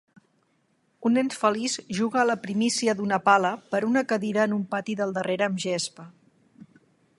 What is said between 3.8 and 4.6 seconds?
una cadira en